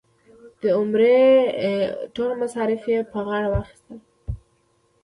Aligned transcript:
د 0.61 0.63
عمرې 0.77 1.21
ټول 2.15 2.29
مصارف 2.41 2.81
یې 2.93 2.99
په 3.11 3.19
غاړه 3.27 3.47
واخیستل. 3.49 3.97